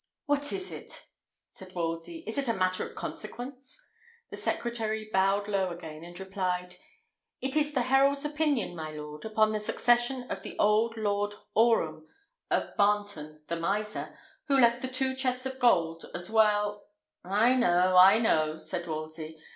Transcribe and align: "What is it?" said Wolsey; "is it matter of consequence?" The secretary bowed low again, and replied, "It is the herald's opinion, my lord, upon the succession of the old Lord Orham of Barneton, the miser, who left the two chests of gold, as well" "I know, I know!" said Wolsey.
"What 0.25 0.51
is 0.51 0.71
it?" 0.71 1.05
said 1.51 1.75
Wolsey; 1.75 2.23
"is 2.25 2.35
it 2.39 2.57
matter 2.57 2.83
of 2.83 2.95
consequence?" 2.95 3.79
The 4.31 4.35
secretary 4.35 5.07
bowed 5.13 5.47
low 5.47 5.69
again, 5.69 6.03
and 6.03 6.19
replied, 6.19 6.77
"It 7.39 7.55
is 7.55 7.75
the 7.75 7.83
herald's 7.83 8.25
opinion, 8.25 8.75
my 8.75 8.89
lord, 8.93 9.25
upon 9.25 9.51
the 9.51 9.59
succession 9.59 10.23
of 10.31 10.41
the 10.41 10.57
old 10.57 10.97
Lord 10.97 11.35
Orham 11.53 12.07
of 12.49 12.75
Barneton, 12.79 13.43
the 13.45 13.57
miser, 13.59 14.17
who 14.47 14.59
left 14.59 14.81
the 14.81 14.87
two 14.87 15.15
chests 15.15 15.45
of 15.45 15.59
gold, 15.59 16.09
as 16.15 16.31
well" 16.31 16.87
"I 17.43 17.53
know, 17.53 17.95
I 17.95 18.17
know!" 18.17 18.57
said 18.57 18.87
Wolsey. 18.87 19.37